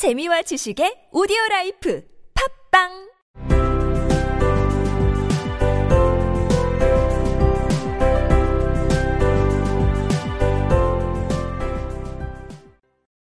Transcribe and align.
재미와 0.00 0.40
지식의 0.40 1.08
오디오 1.12 1.36
라이프 1.50 2.02
팟빵 2.72 2.88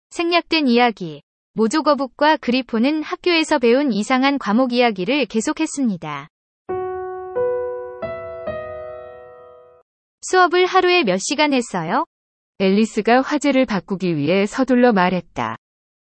생략된 0.08 0.66
이야기. 0.66 1.21
모조거북과 1.53 2.38
그리폰은 2.38 3.03
학교에서 3.02 3.59
배운 3.59 3.93
이상한 3.93 4.39
과목 4.39 4.73
이야기를 4.73 5.27
계속했습니다. 5.27 6.29
수업을 10.23 10.64
하루에 10.64 11.02
몇 11.02 11.18
시간 11.18 11.52
했어요? 11.52 12.07
앨리스가 12.61 13.20
화제를 13.20 13.66
바꾸기 13.66 14.16
위해 14.16 14.46
서둘러 14.46 14.95
말했다. 14.95 15.59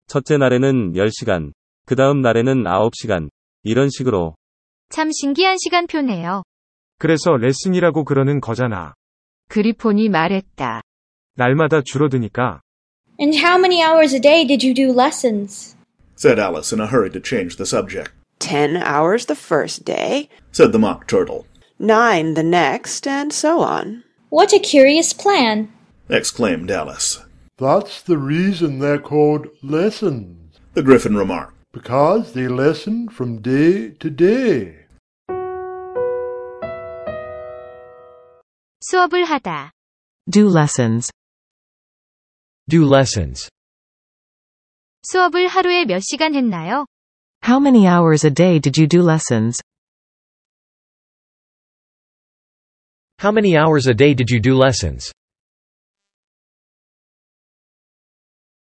첫째 0.08 0.38
날에는 0.38 0.94
10시간, 0.94 1.52
그 1.86 1.94
다음 1.94 2.22
날에는 2.22 2.64
9시간, 2.64 3.28
이런 3.62 3.90
식으로. 3.90 4.34
참 4.88 5.10
신기한 5.12 5.56
시간표네요. 5.58 6.42
그래서 6.98 7.36
레슨이라고 7.36 8.04
그러는 8.04 8.40
거잖아. 8.40 8.94
그리폰이 9.48 10.08
말했다. 10.08 10.80
날마다 11.36 11.82
줄어드니까. 11.84 12.60
And 13.20 13.36
how 13.36 13.58
many 13.58 13.82
hours 13.82 14.14
a 14.14 14.20
day 14.20 14.46
did 14.46 14.64
you 14.66 14.74
do 14.74 14.92
lessons? 14.92 15.76
said 16.16 16.38
Alice 16.40 16.72
in 16.74 16.80
a 16.80 16.86
hurry 16.86 17.10
to 17.10 17.20
change 17.20 17.56
the 17.56 17.66
subject. 17.66 18.10
Ten 18.40 18.76
hours 18.76 19.26
the 19.26 19.36
first 19.36 19.84
day, 19.84 20.28
Said 20.52 20.72
the 20.72 20.78
Mock 20.78 21.06
Turtle, 21.06 21.44
nine 21.78 22.34
the 22.34 22.42
next, 22.42 23.06
and 23.06 23.32
so 23.32 23.60
on. 23.60 24.04
What 24.30 24.52
a 24.52 24.58
curious 24.58 25.12
plan. 25.12 25.68
exclaimed 26.08 26.70
Alice. 26.70 27.20
That's 27.57 28.01
the 28.01 28.17
reason 28.17 28.79
they're 28.79 28.99
called 28.99 29.47
lessons, 29.61 30.59
The 30.73 30.81
Gryphon 30.81 31.15
remarked, 31.15 31.53
because 31.71 32.33
they 32.33 32.47
lesson 32.47 33.09
from 33.09 33.41
day 33.41 33.91
to 33.99 34.09
day. 34.09 34.83
수업을 38.81 39.23
하다. 39.25 39.71
Do 40.29 40.47
lessons. 40.49 41.11
Do 42.69 42.85
lessons. 42.85 43.49
수업을 45.03 45.47
하루에 45.47 45.85
몇 45.85 46.01
시간 46.01 46.33
했나요? 46.33 46.85
How 47.45 47.59
many 47.59 47.87
hours 47.87 48.25
a 48.25 48.31
day 48.33 48.59
did 48.59 48.79
you 48.79 48.87
do 48.87 49.01
lessons? 49.01 49.61
How 53.19 53.31
many 53.31 53.55
hours 53.55 53.87
a 53.87 53.93
day 53.93 54.13
did 54.13 54.29
you 54.29 54.41
do 54.41 54.55
lessons? 54.55 55.11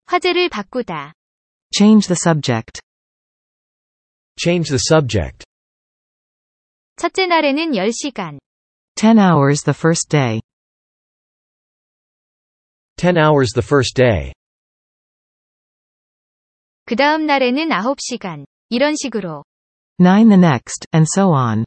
화제를 0.08 0.48
바꾸다. 0.48 1.12
Change 1.76 2.06
the 2.08 2.16
subject. 2.16 2.80
Change 4.40 4.70
the 4.70 4.80
subject. 4.80 5.44
첫째 6.96 7.26
날에는 7.26 7.72
10시간. 7.72 8.38
10 8.94 9.18
hours 9.18 9.64
the 9.64 9.76
first 9.76 10.08
day. 10.08 10.40
10 12.96 13.18
hours 13.18 13.52
the 13.52 13.62
first 13.62 13.94
day. 13.94 14.32
그 16.86 16.96
다음 16.96 17.26
날에는 17.26 17.68
9시간. 17.68 18.46
이런 18.70 18.94
식으로. 18.96 19.44
9 19.98 20.30
the 20.30 20.40
next, 20.40 20.86
and 20.94 21.06
so 21.14 21.34
on. 21.34 21.66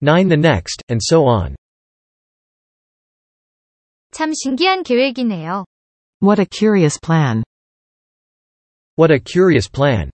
9 0.00 0.28
the 0.28 0.38
next, 0.38 0.84
and 0.88 1.02
so 1.02 1.26
on. 1.26 1.56
참 4.12 4.32
신기한 4.32 4.84
계획이네요. 4.84 5.64
What 6.19 6.41
a 6.41 6.45
curious 6.45 6.99
plan. 6.99 7.43
What 8.97 9.13
a 9.13 9.19
curious 9.19 9.69
plan. 9.69 10.11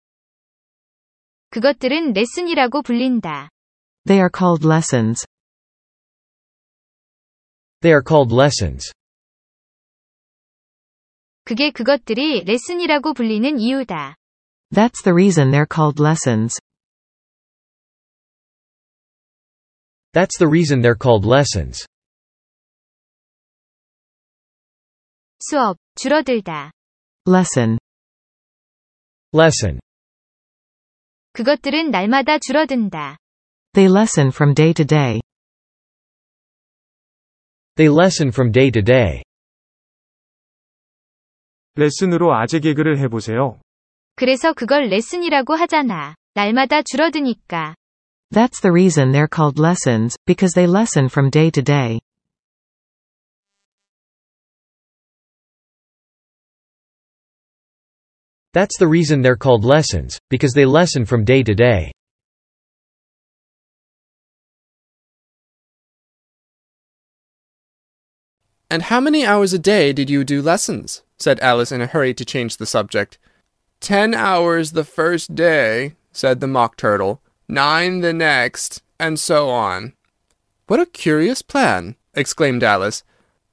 그것들은 1.52 2.14
레슨이라고 2.14 2.82
불린다. 2.82 3.50
They 4.06 4.20
are 4.20 4.30
called 4.34 4.66
lessons. 4.66 5.26
They 7.82 7.94
are 7.94 8.04
called 8.08 8.34
lessons. 8.34 8.92
그게 11.44 11.72
그것들이 11.72 12.44
레슨이라고 12.46 13.14
불리는 13.14 13.60
이유다. 13.60 14.16
That's 14.74 15.04
the 15.04 15.14
reason 15.14 15.52
they're 15.52 15.68
called 15.68 16.02
lessons. 16.02 16.58
That's 20.14 20.38
the 20.38 20.48
reason 20.48 20.82
they're 20.82 20.96
called 20.96 21.26
lessons. 21.26 21.86
수업, 25.41 25.77
줄어들다. 25.97 26.73
Lesson. 27.29 27.79
Lesson. 29.35 29.81
그것들은 31.33 31.91
날마다 31.91 32.39
줄어든다. 32.39 33.19
They 33.75 33.93
lessen 33.93 34.29
from 34.29 34.55
day 34.55 34.73
to 34.73 34.87
day. 34.87 35.21
They 37.75 37.93
lessen 37.95 38.29
from 38.29 38.53
day 38.53 38.71
to 38.71 38.83
day. 38.83 39.23
레슨으로 41.75 42.35
아재 42.35 42.61
개그를 42.61 42.99
해보세요. 43.01 43.61
그래서 44.15 44.55
그걸 44.55 44.89
레슨이라고 44.89 45.55
하잖아. 45.55 46.15
날마다 46.33 46.81
줄어드니까. 46.83 47.75
That's 48.33 48.63
the 48.63 48.73
reason 48.73 49.13
they're 49.13 49.29
called 49.29 49.61
lessons, 49.61 50.17
because 50.25 50.55
they 50.55 50.67
lessen 50.67 51.11
from 51.11 51.31
day 51.31 51.51
to 51.51 51.63
day. 51.63 52.01
That's 58.57 58.79
the 58.79 58.89
reason 58.89 59.21
they're 59.21 59.37
called 59.37 59.67
lessons, 59.67 60.19
because 60.31 60.55
they 60.55 60.65
lessen 60.65 61.05
from 61.05 61.27
day 61.27 61.43
to 61.43 61.55
day. 61.55 61.93
And 68.71 68.85
how 68.85 68.99
many 68.99 69.27
hours 69.27 69.53
a 69.53 69.59
day 69.59 69.93
did 69.93 70.09
you 70.09 70.25
do 70.25 70.41
lessons? 70.41 71.03
said 71.19 71.39
Alice 71.41 71.71
in 71.71 71.83
a 71.83 71.87
hurry 71.87 72.15
to 72.15 72.25
change 72.25 72.57
the 72.57 72.65
subject. 72.65 73.19
Ten 73.81 74.15
hours 74.15 74.73
the 74.73 74.85
first 74.85 75.35
day, 75.35 75.93
said 76.11 76.41
the 76.41 76.47
Mock 76.47 76.79
Turtle, 76.79 77.21
nine 77.47 78.01
the 78.01 78.15
next, 78.15 78.83
and 78.99 79.21
so 79.21 79.51
on. 79.51 79.93
What 80.67 80.81
a 80.81 80.87
curious 80.87 81.43
plan, 81.43 81.97
exclaimed 82.15 82.65
Alice. 82.65 83.05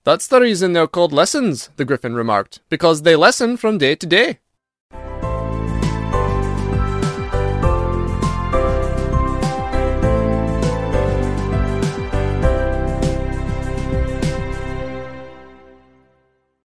That's 0.05 0.27
the 0.27 0.39
reason 0.39 0.71
they're 0.71 0.87
called 0.87 1.11
lessons, 1.11 1.71
the 1.75 1.83
Gryphon 1.83 2.15
remarked, 2.15 2.61
because 2.69 3.01
they 3.01 3.17
lessen 3.17 3.57
from 3.57 3.77
day 3.77 3.95
to 3.95 4.07
day. 4.07 4.39